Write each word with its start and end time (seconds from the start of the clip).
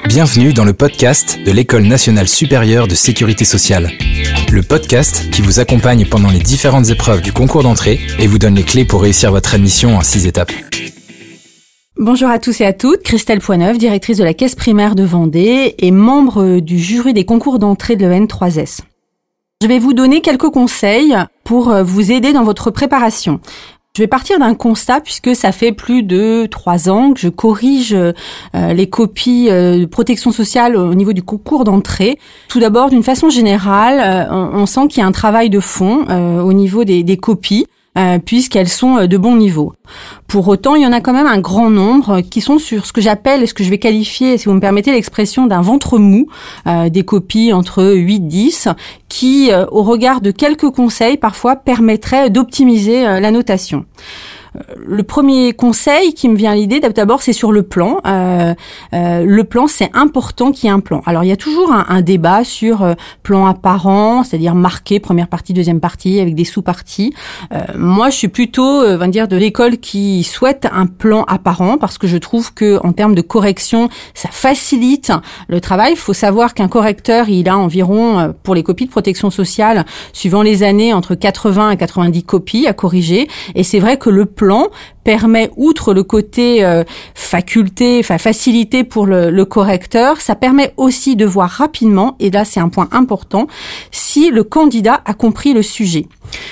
Bienvenue 0.00 0.54
dans 0.54 0.64
le 0.64 0.72
podcast 0.72 1.38
de 1.44 1.52
l'École 1.52 1.82
nationale 1.82 2.26
supérieure 2.26 2.88
de 2.88 2.94
sécurité 2.94 3.44
sociale. 3.44 3.90
Le 4.50 4.62
podcast 4.62 5.30
qui 5.30 5.42
vous 5.42 5.60
accompagne 5.60 6.06
pendant 6.06 6.30
les 6.30 6.38
différentes 6.38 6.88
épreuves 6.88 7.20
du 7.20 7.30
concours 7.32 7.62
d'entrée 7.62 8.00
et 8.18 8.26
vous 8.26 8.38
donne 8.38 8.54
les 8.54 8.62
clés 8.62 8.86
pour 8.86 9.02
réussir 9.02 9.30
votre 9.30 9.54
admission 9.54 9.98
en 9.98 10.00
six 10.00 10.26
étapes. 10.26 10.50
Bonjour 11.98 12.30
à 12.30 12.38
tous 12.38 12.62
et 12.62 12.64
à 12.64 12.72
toutes, 12.72 13.02
Christelle 13.02 13.40
Poineuve, 13.40 13.76
directrice 13.76 14.16
de 14.16 14.24
la 14.24 14.32
caisse 14.32 14.54
primaire 14.54 14.94
de 14.94 15.04
Vendée 15.04 15.74
et 15.78 15.90
membre 15.90 16.60
du 16.60 16.78
jury 16.78 17.12
des 17.12 17.26
concours 17.26 17.58
d'entrée 17.58 17.96
de 17.96 18.06
l'EN3S. 18.06 18.80
Je 19.60 19.68
vais 19.68 19.78
vous 19.78 19.92
donner 19.92 20.22
quelques 20.22 20.50
conseils 20.50 21.14
pour 21.44 21.70
vous 21.84 22.12
aider 22.12 22.32
dans 22.32 22.44
votre 22.44 22.70
préparation. 22.70 23.40
Je 23.94 24.02
vais 24.02 24.08
partir 24.08 24.38
d'un 24.38 24.54
constat 24.54 25.02
puisque 25.02 25.36
ça 25.36 25.52
fait 25.52 25.70
plus 25.70 26.02
de 26.02 26.46
trois 26.50 26.88
ans 26.88 27.12
que 27.12 27.20
je 27.20 27.28
corrige 27.28 27.92
euh, 27.92 28.12
les 28.72 28.88
copies 28.88 29.50
euh, 29.50 29.80
de 29.80 29.84
protection 29.84 30.32
sociale 30.32 30.76
au 30.76 30.94
niveau 30.94 31.12
du 31.12 31.22
concours 31.22 31.64
d'entrée. 31.64 32.18
Tout 32.48 32.58
d'abord, 32.58 32.88
d'une 32.88 33.02
façon 33.02 33.28
générale, 33.28 34.00
euh, 34.02 34.48
on, 34.54 34.64
sent 34.64 34.88
qu'il 34.88 35.00
y 35.00 35.04
a 35.04 35.06
un 35.06 35.12
travail 35.12 35.50
de 35.50 35.60
fond 35.60 36.06
au 36.08 36.54
niveau 36.54 36.84
des, 36.84 37.02
des 37.02 37.18
copies. 37.18 37.66
Euh, 37.98 38.18
puisqu'elles 38.18 38.70
sont 38.70 38.96
euh, 38.96 39.06
de 39.06 39.18
bon 39.18 39.36
niveau. 39.36 39.74
Pour 40.26 40.48
autant, 40.48 40.76
il 40.76 40.82
y 40.82 40.86
en 40.86 40.92
a 40.92 41.02
quand 41.02 41.12
même 41.12 41.26
un 41.26 41.40
grand 41.40 41.68
nombre 41.68 42.22
qui 42.22 42.40
sont 42.40 42.58
sur 42.58 42.86
ce 42.86 42.92
que 42.94 43.02
j'appelle, 43.02 43.46
ce 43.46 43.52
que 43.52 43.62
je 43.62 43.68
vais 43.68 43.76
qualifier, 43.76 44.38
si 44.38 44.46
vous 44.46 44.54
me 44.54 44.60
permettez 44.60 44.92
l'expression, 44.92 45.46
d'un 45.46 45.60
ventre 45.60 45.98
mou, 45.98 46.26
euh, 46.66 46.88
des 46.88 47.04
copies 47.04 47.52
entre 47.52 47.84
8-10, 47.84 48.74
qui, 49.10 49.50
au 49.70 49.82
regard 49.82 50.22
de 50.22 50.30
quelques 50.30 50.70
conseils, 50.70 51.18
parfois 51.18 51.54
permettraient 51.54 52.30
d'optimiser 52.30 53.02
la 53.02 53.30
notation 53.30 53.84
le 54.76 55.02
premier 55.02 55.52
conseil 55.52 56.12
qui 56.14 56.28
me 56.28 56.36
vient 56.36 56.52
à 56.52 56.54
l'idée, 56.54 56.80
d'abord, 56.80 57.22
c'est 57.22 57.32
sur 57.32 57.52
le 57.52 57.62
plan. 57.62 58.00
Euh, 58.06 58.54
euh, 58.92 59.24
le 59.24 59.44
plan, 59.44 59.66
c'est 59.66 59.90
important 59.94 60.52
qu'il 60.52 60.66
y 60.66 60.68
ait 60.68 60.74
un 60.74 60.80
plan. 60.80 61.02
Alors, 61.06 61.24
il 61.24 61.28
y 61.28 61.32
a 61.32 61.36
toujours 61.36 61.72
un, 61.72 62.02
débat 62.02 62.44
sur 62.44 62.82
euh, 62.82 62.94
plan 63.22 63.46
apparent, 63.46 64.24
c'est-à-dire 64.24 64.54
marqué 64.54 64.98
première 65.00 65.28
partie, 65.28 65.52
deuxième 65.52 65.80
partie, 65.80 66.20
avec 66.20 66.34
des 66.34 66.44
sous-parties. 66.44 67.14
moi, 67.76 68.10
je 68.10 68.16
suis 68.16 68.28
plutôt, 68.28 68.96
va 68.96 69.06
dire, 69.06 69.28
de 69.28 69.36
l'école 69.36 69.78
qui 69.78 70.24
souhaite 70.24 70.66
un 70.72 70.86
plan 70.86 71.24
apparent 71.28 71.78
parce 71.78 71.98
que 71.98 72.06
je 72.06 72.16
trouve 72.16 72.52
que 72.54 72.80
en 72.84 72.92
termes 72.92 73.14
de 73.14 73.20
correction, 73.20 73.88
ça 74.14 74.28
facilite 74.30 75.12
le 75.48 75.60
travail. 75.60 75.92
Il 75.92 75.98
faut 75.98 76.12
savoir 76.12 76.54
qu'un 76.54 76.68
correcteur, 76.68 77.28
il 77.28 77.48
a 77.48 77.56
environ, 77.56 78.34
pour 78.42 78.54
les 78.54 78.62
copies 78.62 78.86
de 78.86 78.90
protection 78.90 79.30
sociale, 79.30 79.84
suivant 80.12 80.42
les 80.42 80.62
années, 80.62 80.92
entre 80.92 81.14
80 81.14 81.70
et 81.70 81.76
90 81.76 82.24
copies 82.24 82.66
à 82.66 82.72
corriger. 82.72 83.28
Et 83.54 83.62
c'est 83.62 83.78
vrai 83.78 83.96
que 83.96 84.10
le 84.10 84.26
plan 84.26 84.41
permet, 85.04 85.50
outre 85.56 85.94
le 85.94 86.02
côté 86.02 86.64
euh, 86.64 86.84
faculté, 87.14 88.02
facilité 88.02 88.84
pour 88.84 89.06
le, 89.06 89.44
correcteur, 89.44 90.20
ça 90.20 90.34
permet 90.34 90.72
aussi 90.76 91.16
de 91.16 91.26
voir 91.26 91.50
rapidement, 91.50 92.16
et 92.20 92.30
là 92.30 92.44
c'est 92.44 92.60
un 92.60 92.68
point 92.68 92.88
important, 92.92 93.46
si 93.90 94.30
le 94.30 94.44
candidat 94.44 95.00
a 95.04 95.14
compris 95.14 95.52
le 95.52 95.62
sujet. 95.62 96.06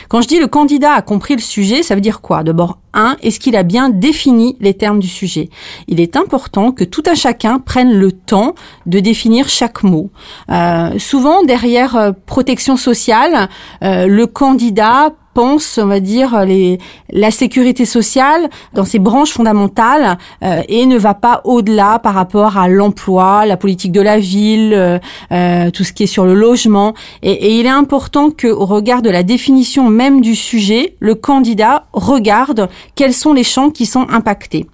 Quand 0.09 0.21
je 0.21 0.29
dis 0.29 0.39
le 0.39 0.49
candidat 0.49 0.93
a 0.93 1.03
compris 1.03 1.35
le 1.35 1.41
sujet, 1.41 1.83
ça 1.83 1.95
veut 1.95 2.01
dire 2.01 2.21
quoi? 2.21 2.43
D'abord, 2.43 2.79
un, 2.93 3.17
est-ce 3.23 3.39
qu'il 3.39 3.55
a 3.55 3.63
bien 3.63 3.89
défini 3.89 4.57
les 4.61 4.75
termes 4.75 4.99
du 4.99 5.07
sujet? 5.07 5.49
Il 5.87 6.01
est 6.01 6.17
important 6.17 6.73
que 6.73 6.83
tout 6.83 7.05
un 7.07 7.15
chacun 7.15 7.61
prenne 7.61 7.93
le 7.93 8.11
temps 8.11 8.55
de 8.87 8.99
définir 8.99 9.49
chaque 9.49 9.85
mot. 9.85 10.11
Euh, 10.51 10.99
souvent, 10.99 11.45
derrière 11.45 11.95
euh, 11.97 12.11
protection 12.27 12.77
sociale, 12.77 13.49
le 13.81 14.25
candidat 14.27 15.11
on 15.41 15.87
va 15.87 16.01
dire, 16.01 16.45
les, 16.45 16.79
la 17.11 17.31
sécurité 17.31 17.85
sociale 17.85 18.49
dans 18.75 18.85
ses 18.85 18.99
branches 18.99 19.33
fondamentales 19.33 20.19
euh, 20.43 20.63
et 20.69 20.87
ne 20.87 20.99
va 20.99 21.15
pas 21.15 21.41
au-delà 21.45 21.99
par 21.99 22.15
rapport 22.15 22.57
à 22.57 22.69
l'emploi, 22.69 23.47
la 23.47 23.57
politique 23.57 23.93
de 23.93 24.01
la 24.01 24.19
ville, 24.19 24.73
euh, 24.75 24.99
euh, 25.33 25.71
tout 25.71 25.85
ce 25.85 25.93
qui 25.93 26.05
est 26.05 26.07
sur 26.07 26.25
le 26.25 26.35
logement. 26.35 26.95
Et, 27.23 27.33
et 27.33 27.59
il 27.59 27.67
est 27.67 27.71
important 27.71 28.31
qu'au 28.31 28.67
regard 28.67 29.03
de 29.03 29.11
la 29.11 29.23
définition 29.23 29.89
même 29.89 30.21
du 30.21 30.35
sujet, 30.35 30.97
le 31.01 31.15
candidat 31.15 31.87
regarde 31.93 32.69
quels 32.95 33.15
sont 33.15 33.33
les 33.33 33.45
champs 33.45 33.71
qui 33.71 33.87
sont 33.87 34.07
impactés. 34.11 34.67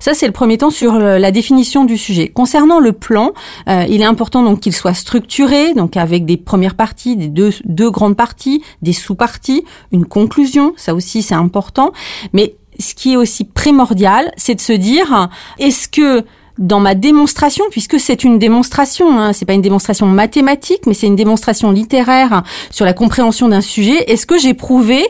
Ça, 0.00 0.14
c'est 0.14 0.26
le 0.26 0.32
premier 0.32 0.58
temps 0.58 0.70
sur 0.70 0.98
la 0.98 1.30
définition 1.30 1.84
du 1.84 1.98
sujet. 1.98 2.28
Concernant 2.28 2.78
le 2.80 2.92
plan, 2.92 3.32
euh, 3.68 3.84
il 3.88 4.00
est 4.00 4.04
important 4.04 4.42
donc 4.42 4.60
qu'il 4.60 4.72
soit 4.74 4.94
structuré, 4.94 5.74
donc 5.74 5.96
avec 5.96 6.24
des 6.24 6.36
premières 6.36 6.74
parties, 6.74 7.16
des 7.16 7.28
deux, 7.28 7.52
deux 7.64 7.90
grandes 7.90 8.16
parties, 8.16 8.62
des 8.82 8.92
sous-parties, 8.92 9.64
une 9.92 10.06
conclusion. 10.06 10.74
Ça 10.76 10.94
aussi, 10.94 11.22
c'est 11.22 11.34
important. 11.34 11.92
Mais 12.32 12.54
ce 12.78 12.94
qui 12.94 13.12
est 13.14 13.16
aussi 13.16 13.44
primordial, 13.44 14.32
c'est 14.36 14.54
de 14.54 14.60
se 14.60 14.72
dire 14.72 15.28
est-ce 15.58 15.88
que 15.88 16.24
dans 16.58 16.80
ma 16.80 16.94
démonstration, 16.94 17.64
puisque 17.70 18.00
c'est 18.00 18.24
une 18.24 18.38
démonstration, 18.38 19.18
hein, 19.18 19.32
c'est 19.32 19.44
pas 19.44 19.52
une 19.52 19.62
démonstration 19.62 20.06
mathématique, 20.06 20.86
mais 20.86 20.94
c'est 20.94 21.06
une 21.06 21.16
démonstration 21.16 21.70
littéraire 21.70 22.42
sur 22.70 22.84
la 22.84 22.92
compréhension 22.92 23.48
d'un 23.48 23.60
sujet. 23.60 24.10
Est-ce 24.10 24.26
que 24.26 24.38
j'ai 24.38 24.54
prouvé 24.54 25.04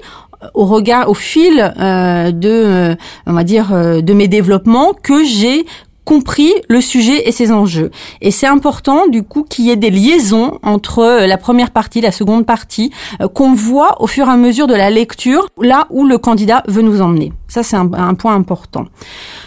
au 0.54 0.64
regard, 0.64 1.08
au 1.08 1.14
fil 1.14 1.72
euh, 1.78 2.30
de, 2.30 2.48
euh, 2.48 2.94
on 3.26 3.32
va 3.32 3.44
dire, 3.44 3.72
euh, 3.72 4.00
de 4.00 4.12
mes 4.12 4.28
développements, 4.28 4.92
que 4.92 5.24
j'ai 5.24 5.66
compris 6.04 6.52
le 6.68 6.80
sujet 6.80 7.28
et 7.28 7.32
ses 7.32 7.52
enjeux. 7.52 7.90
Et 8.22 8.30
c'est 8.30 8.46
important 8.46 9.08
du 9.08 9.22
coup 9.22 9.42
qu'il 9.42 9.66
y 9.66 9.70
ait 9.70 9.76
des 9.76 9.90
liaisons 9.90 10.58
entre 10.62 11.26
la 11.26 11.36
première 11.36 11.70
partie, 11.70 12.00
la 12.00 12.12
seconde 12.12 12.46
partie, 12.46 12.90
qu'on 13.34 13.52
voit 13.52 14.00
au 14.00 14.06
fur 14.06 14.26
et 14.26 14.30
à 14.30 14.36
mesure 14.36 14.66
de 14.66 14.74
la 14.74 14.88
lecture, 14.88 15.48
là 15.60 15.86
où 15.90 16.06
le 16.06 16.16
candidat 16.16 16.62
veut 16.66 16.80
nous 16.80 17.02
emmener. 17.02 17.34
Ça, 17.48 17.62
c'est 17.62 17.76
un, 17.76 18.14
point 18.14 18.34
important. 18.34 18.84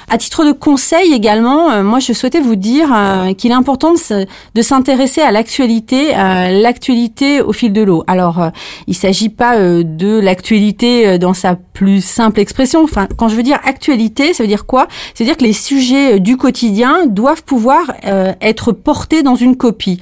À 0.10 0.18
titre 0.18 0.44
de 0.44 0.52
conseil 0.54 1.14
également, 1.14 1.70
euh, 1.70 1.84
moi 1.84 2.00
je 2.00 2.14
souhaitais 2.14 2.40
vous 2.40 2.56
dire 2.56 2.90
euh, 2.92 3.34
qu'il 3.34 3.52
est 3.52 3.56
important 3.56 3.94
de 3.94 4.62
s'intéresser 4.64 5.22
à 5.22 5.32
l'actualité, 5.32 6.12
l'actualité 6.14 7.42
au 7.42 7.54
fil 7.54 7.72
de 7.72 7.82
l'eau. 7.84 8.04
Alors, 8.08 8.42
euh, 8.42 8.50
il 8.88 8.96
s'agit 8.96 9.30
pas 9.30 9.56
de 9.60 10.20
l'actualité 10.20 11.20
dans 11.20 11.36
sa 11.36 11.56
plus 11.56 12.04
simple 12.04 12.40
expression. 12.40 12.84
Enfin, 12.84 13.08
quand 13.18 13.28
je 13.28 13.36
veux 13.36 13.44
dire 13.44 13.60
actualité, 13.64 14.34
ça 14.34 14.42
veut 14.44 14.50
dire 14.50 14.66
quoi? 14.66 14.88
C'est 15.14 15.24
dire 15.24 15.38
que 15.38 15.44
les 15.44 15.54
sujets 15.54 16.20
du 16.20 16.38
quotidien 16.38 17.06
doivent 17.06 17.44
pouvoir 17.44 17.92
être 18.04 18.72
portés 18.72 19.22
dans 19.22 19.36
une 19.36 19.56
copie, 19.58 20.00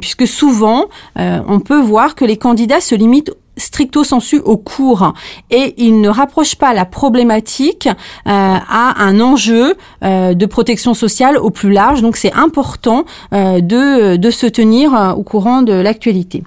puisque 0.00 0.26
souvent 0.26 0.86
on 1.16 1.60
peut 1.60 1.80
voir 1.80 2.14
que 2.14 2.24
les 2.24 2.36
candidats 2.36 2.80
se 2.80 2.94
limitent 2.94 3.32
stricto 3.56 4.04
sensu 4.04 4.38
au 4.38 4.56
cours 4.56 5.12
et 5.50 5.74
il 5.78 6.00
ne 6.00 6.08
rapproche 6.08 6.56
pas 6.56 6.74
la 6.74 6.84
problématique 6.84 7.88
euh, 7.88 7.92
à 8.26 9.02
un 9.02 9.20
enjeu 9.20 9.76
euh, 10.04 10.34
de 10.34 10.46
protection 10.46 10.94
sociale 10.94 11.38
au 11.38 11.50
plus 11.50 11.72
large. 11.72 12.02
Donc 12.02 12.16
c'est 12.16 12.32
important 12.32 13.04
euh, 13.32 13.60
de, 13.60 14.16
de 14.16 14.30
se 14.30 14.46
tenir 14.46 15.14
au 15.16 15.22
courant 15.22 15.62
de 15.62 15.72
l'actualité. 15.72 16.42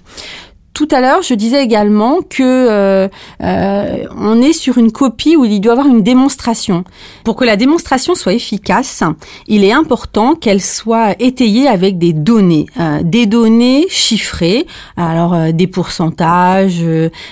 Tout 0.80 0.88
à 0.92 1.02
l'heure, 1.02 1.22
je 1.24 1.34
disais 1.34 1.62
également 1.62 2.22
que 2.22 2.42
euh, 2.42 3.10
euh, 3.44 4.06
on 4.18 4.42
est 4.42 4.54
sur 4.54 4.78
une 4.78 4.94
copie 4.94 5.36
où 5.36 5.44
il 5.44 5.60
doit 5.60 5.74
y 5.74 5.78
avoir 5.78 5.94
une 5.94 6.04
démonstration. 6.04 6.86
Pour 7.26 7.36
que 7.36 7.44
la 7.44 7.58
démonstration 7.58 8.16
soit 8.16 8.32
efficace, 8.32 9.04
il 9.48 9.66
est 9.66 9.74
important 9.74 10.36
qu'elle 10.36 10.62
soit 10.62 11.22
étayée 11.22 11.68
avec 11.68 11.98
des 11.98 12.14
données, 12.14 12.66
euh, 12.80 13.02
des 13.04 13.26
données 13.26 13.88
chiffrées, 13.90 14.66
alors 14.96 15.52
des 15.52 15.68
pourcentages, 15.68 16.82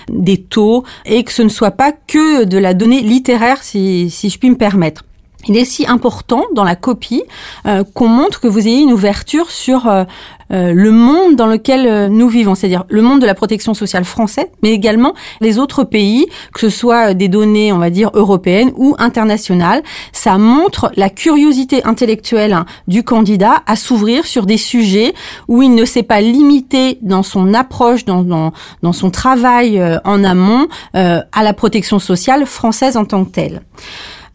des 0.10 0.42
taux, 0.42 0.84
et 1.06 1.24
que 1.24 1.32
ce 1.32 1.42
ne 1.42 1.48
soit 1.48 1.72
pas 1.72 1.94
que 1.94 2.44
de 2.44 2.58
la 2.58 2.74
donnée 2.74 3.00
littéraire, 3.00 3.64
si, 3.64 4.10
si 4.10 4.30
je 4.30 4.38
puis 4.40 4.50
me 4.50 4.58
permettre. 4.58 5.07
Il 5.48 5.58
est 5.58 5.66
si 5.66 5.88
important 5.88 6.44
dans 6.54 6.64
la 6.64 6.76
copie 6.76 7.24
euh, 7.66 7.84
qu'on 7.94 8.08
montre 8.08 8.40
que 8.40 8.48
vous 8.48 8.68
ayez 8.68 8.82
une 8.82 8.92
ouverture 8.92 9.50
sur 9.50 9.88
euh, 9.88 10.04
euh, 10.52 10.74
le 10.74 10.92
monde 10.92 11.36
dans 11.36 11.48
lequel 11.48 12.10
nous 12.10 12.28
vivons, 12.28 12.56
c'est-à-dire 12.56 12.84
le 12.90 13.02
monde 13.02 13.22
de 13.22 13.26
la 13.26 13.34
protection 13.34 13.74
sociale 13.74 14.06
français, 14.06 14.52
mais 14.64 14.72
également 14.72 15.14
les 15.42 15.60
autres 15.60 15.84
pays, 15.84 16.28
que 16.54 16.60
ce 16.62 16.70
soit 16.70 17.14
des 17.14 17.28
données, 17.28 17.72
on 17.72 17.78
va 17.78 17.90
dire, 17.90 18.12
européennes 18.14 18.72
ou 18.76 18.96
internationales. 19.00 19.84
Ça 20.12 20.38
montre 20.38 20.92
la 20.96 21.10
curiosité 21.10 21.84
intellectuelle 21.86 22.54
hein, 22.54 22.66
du 22.88 23.04
candidat 23.04 23.64
à 23.66 23.76
s'ouvrir 23.76 24.26
sur 24.26 24.46
des 24.46 24.58
sujets 24.58 25.14
où 25.48 25.62
il 25.62 25.76
ne 25.76 25.86
s'est 25.86 26.04
pas 26.04 26.22
limité 26.22 26.98
dans 27.02 27.24
son 27.24 27.54
approche, 27.54 28.06
dans 28.06 28.54
son 28.94 29.12
travail 29.12 29.82
en 30.04 30.24
amont 30.24 30.68
à 30.94 31.44
la 31.44 31.54
protection 31.54 32.00
sociale 32.00 32.46
française 32.46 32.98
en 32.98 33.06
tant 33.06 33.26
que 33.26 33.32
telle. 33.32 33.62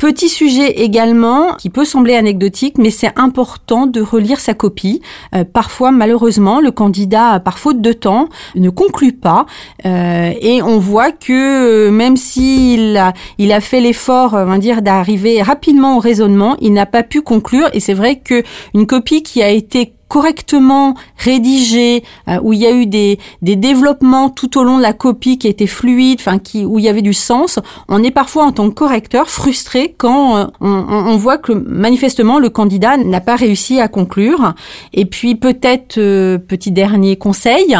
Petit 0.02 0.28
sujet 0.28 0.82
également 0.82 1.54
qui 1.54 1.70
peut 1.70 1.84
sembler 1.84 2.16
anecdotique, 2.16 2.76
mais 2.76 2.90
c'est 2.90 3.12
important 3.14 3.86
de 3.86 4.00
relire 4.00 4.40
sa 4.40 4.52
copie. 4.52 5.00
Euh, 5.32 5.44
parfois, 5.44 5.92
malheureusement, 5.92 6.60
le 6.60 6.72
candidat, 6.72 7.38
par 7.38 7.56
faute 7.56 7.80
de 7.80 7.92
temps, 7.92 8.28
ne 8.56 8.68
conclut 8.68 9.12
pas, 9.12 9.46
euh, 9.86 10.32
et 10.40 10.60
on 10.60 10.80
voit 10.80 11.12
que 11.12 11.86
euh, 11.86 11.92
même 11.92 12.16
s'il 12.16 12.96
a, 12.96 13.12
il 13.38 13.52
a 13.52 13.60
fait 13.60 13.78
l'effort, 13.78 14.32
on 14.32 14.44
va 14.44 14.58
dire, 14.58 14.82
d'arriver 14.82 15.40
rapidement 15.40 15.96
au 15.96 16.00
raisonnement, 16.00 16.56
il 16.60 16.72
n'a 16.72 16.86
pas 16.86 17.04
pu 17.04 17.22
conclure. 17.22 17.68
Et 17.72 17.78
c'est 17.78 17.94
vrai 17.94 18.18
que 18.18 18.42
une 18.74 18.88
copie 18.88 19.22
qui 19.22 19.40
a 19.40 19.50
été 19.50 19.92
correctement 20.12 20.94
rédigé, 21.16 22.04
euh, 22.28 22.38
où 22.42 22.52
il 22.52 22.58
y 22.58 22.66
a 22.66 22.70
eu 22.70 22.84
des, 22.84 23.18
des 23.40 23.56
développements 23.56 24.28
tout 24.28 24.58
au 24.58 24.62
long 24.62 24.76
de 24.76 24.82
la 24.82 24.92
copie 24.92 25.38
qui 25.38 25.48
étaient 25.48 25.66
fluides, 25.66 26.18
enfin 26.20 26.38
qui 26.38 26.66
où 26.66 26.78
il 26.78 26.84
y 26.84 26.88
avait 26.90 27.00
du 27.00 27.14
sens, 27.14 27.58
on 27.88 28.02
est 28.02 28.10
parfois 28.10 28.44
en 28.44 28.52
tant 28.52 28.68
que 28.68 28.74
correcteur 28.74 29.30
frustré 29.30 29.94
quand 29.96 30.36
euh, 30.36 30.44
on, 30.60 30.68
on, 30.68 31.16
voit 31.16 31.38
que 31.38 31.52
manifestement 31.52 32.38
le 32.38 32.50
candidat 32.50 32.98
n'a 32.98 33.22
pas 33.22 33.36
réussi 33.36 33.80
à 33.80 33.88
conclure. 33.88 34.52
Et 34.92 35.06
puis 35.06 35.34
peut-être 35.34 35.96
euh, 35.96 36.36
petit 36.36 36.72
dernier 36.72 37.16
conseil, 37.16 37.74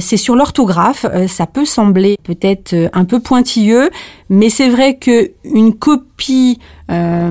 c'est 0.00 0.16
sur 0.16 0.34
l'orthographe. 0.34 1.06
ça 1.28 1.46
peut 1.46 1.64
sembler 1.64 2.16
peut-être 2.24 2.74
un 2.92 3.04
peu 3.04 3.20
pointilleux, 3.20 3.90
mais 4.30 4.48
c'est 4.48 4.68
vrai 4.68 4.96
que 4.96 5.32
une 5.44 5.74
copie 5.74 6.58
euh, 6.90 7.30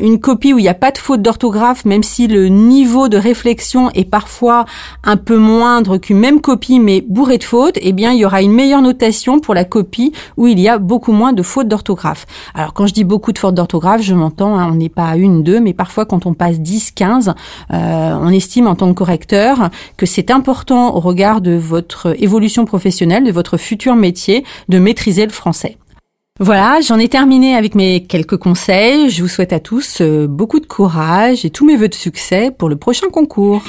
une 0.00 0.18
copie 0.18 0.52
où 0.52 0.58
il 0.58 0.62
n'y 0.62 0.68
a 0.68 0.74
pas 0.74 0.90
de 0.90 0.98
faute 0.98 1.22
d'orthographe, 1.22 1.84
même 1.84 2.02
si 2.02 2.26
le 2.26 2.48
niveau 2.48 3.08
de 3.08 3.16
réflexion 3.16 3.90
est 3.90 4.04
parfois 4.04 4.64
un 5.04 5.16
peu 5.16 5.36
moindre 5.36 5.96
qu'une 5.98 6.18
même 6.18 6.40
copie 6.40 6.80
mais 6.80 7.00
bourrée 7.00 7.38
de 7.38 7.44
fautes, 7.44 7.78
eh 7.80 7.92
bien 7.92 8.12
il 8.12 8.18
y 8.18 8.24
aura 8.24 8.42
une 8.42 8.52
meilleure 8.52 8.82
notation 8.82 9.38
pour 9.38 9.54
la 9.54 9.64
copie 9.64 10.12
où 10.36 10.46
il 10.46 10.58
y 10.58 10.68
a 10.68 10.78
beaucoup 10.78 11.12
moins 11.12 11.32
de 11.32 11.42
fautes 11.42 11.68
d'orthographe. 11.68 12.26
Alors 12.54 12.74
quand 12.74 12.86
je 12.86 12.94
dis 12.94 13.04
beaucoup 13.04 13.32
de 13.32 13.38
fautes 13.38 13.54
d'orthographe, 13.54 14.02
je 14.02 14.14
m'entends, 14.14 14.58
hein, 14.58 14.68
on 14.72 14.74
n'est 14.74 14.88
pas 14.88 15.06
à 15.06 15.16
une, 15.16 15.42
deux, 15.42 15.60
mais 15.60 15.72
parfois 15.72 16.04
quand 16.04 16.26
on 16.26 16.34
passe 16.34 16.60
10, 16.60 16.92
15, 16.92 17.34
euh, 17.72 18.18
on 18.20 18.28
estime 18.30 18.66
en 18.66 18.74
tant 18.74 18.88
que 18.88 18.94
correcteur 18.94 19.70
que 19.96 20.06
c'est 20.06 20.30
important 20.30 20.96
au 20.96 21.00
regard 21.00 21.40
de 21.40 21.52
votre 21.52 22.20
évolution 22.20 22.64
professionnelle, 22.64 23.24
de 23.24 23.32
votre 23.32 23.56
futur 23.56 23.94
métier, 23.94 24.44
de 24.68 24.78
maîtriser 24.78 25.24
le 25.26 25.32
français. 25.32 25.76
Voilà, 26.40 26.80
j'en 26.80 26.98
ai 26.98 27.06
terminé 27.06 27.54
avec 27.54 27.76
mes 27.76 28.02
quelques 28.02 28.38
conseils. 28.38 29.08
Je 29.08 29.22
vous 29.22 29.28
souhaite 29.28 29.52
à 29.52 29.60
tous 29.60 30.00
euh, 30.00 30.26
beaucoup 30.26 30.58
de 30.58 30.66
courage 30.66 31.44
et 31.44 31.50
tous 31.50 31.64
mes 31.64 31.76
voeux 31.76 31.88
de 31.88 31.94
succès 31.94 32.50
pour 32.50 32.68
le 32.68 32.74
prochain 32.74 33.08
concours. 33.08 33.62